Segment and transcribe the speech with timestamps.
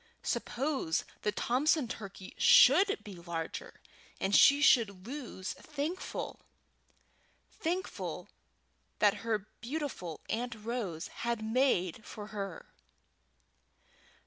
[0.23, 3.79] Suppose the Thompson turkey should be larger,
[4.19, 6.39] and she should lose Thankful
[7.51, 8.27] Thankful
[8.97, 12.65] that her beautiful Aunt Rose had made for her?